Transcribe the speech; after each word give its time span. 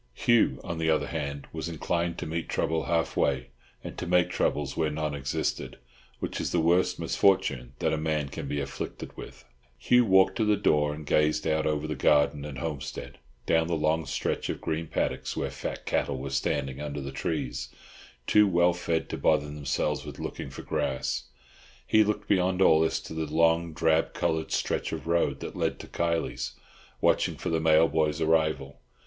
Hugh, 0.15 0.59
on 0.63 0.79
the 0.79 0.89
other 0.89 1.05
hand, 1.05 1.45
was 1.53 1.69
inclined 1.69 2.17
to 2.17 2.25
meet 2.25 2.49
trouble 2.49 2.85
half 2.85 3.15
way, 3.15 3.49
and 3.83 3.95
to 3.99 4.07
make 4.07 4.31
troubles 4.31 4.75
where 4.75 4.89
none 4.89 5.13
existed, 5.13 5.77
which 6.17 6.41
is 6.41 6.51
the 6.51 6.59
worst 6.59 6.97
misfortune 6.99 7.73
that 7.77 7.93
a 7.93 7.99
man 7.99 8.29
can 8.29 8.47
be 8.47 8.59
afflicted 8.59 9.15
with. 9.15 9.45
Hugh 9.77 10.03
walked 10.05 10.37
to 10.37 10.43
the 10.43 10.57
door 10.57 10.95
and 10.95 11.05
gazed 11.05 11.45
out 11.45 11.67
over 11.67 11.85
the 11.85 11.93
garden 11.95 12.45
and 12.45 12.57
homestead, 12.57 13.19
down 13.45 13.67
the 13.67 13.75
long 13.75 14.07
stretch 14.07 14.49
of 14.49 14.59
green 14.59 14.87
paddocks 14.87 15.37
where 15.37 15.51
fat 15.51 15.85
cattle 15.85 16.17
were 16.17 16.31
standing 16.31 16.81
under 16.81 16.99
the 16.99 17.11
trees, 17.11 17.69
too 18.25 18.47
well 18.47 18.73
fed 18.73 19.07
to 19.09 19.19
bother 19.19 19.45
themselves 19.45 20.03
with 20.03 20.17
looking 20.17 20.49
for 20.49 20.63
grass. 20.63 21.25
He 21.85 22.03
looked 22.03 22.27
beyond 22.27 22.59
all 22.59 22.81
this 22.81 22.99
to 23.01 23.13
the 23.13 23.27
long 23.31 23.71
drab 23.71 24.15
coloured 24.15 24.49
stretch 24.51 24.91
of 24.91 25.05
road 25.05 25.41
that 25.41 25.55
led 25.55 25.77
to 25.81 25.87
Kiley's, 25.87 26.53
watching 27.01 27.35
for 27.35 27.49
the 27.49 27.59
mailboy's 27.61 28.19
arrival. 28.19 28.79